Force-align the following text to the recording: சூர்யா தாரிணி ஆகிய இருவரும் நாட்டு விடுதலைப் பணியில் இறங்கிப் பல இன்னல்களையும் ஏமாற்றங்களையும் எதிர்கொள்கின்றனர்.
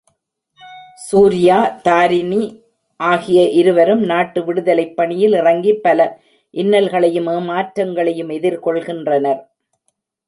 சூர்யா 0.95 1.57
தாரிணி 1.83 2.63
ஆகிய 2.99 3.49
இருவரும் 3.49 4.01
நாட்டு 4.03 4.43
விடுதலைப் 4.45 4.95
பணியில் 4.95 5.33
இறங்கிப் 5.33 5.83
பல 5.83 6.19
இன்னல்களையும் 6.53 7.29
ஏமாற்றங்களையும் 7.31 8.29
எதிர்கொள்கின்றனர். 8.29 9.41